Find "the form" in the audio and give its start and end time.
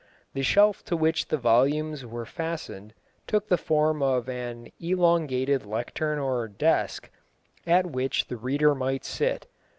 3.49-4.01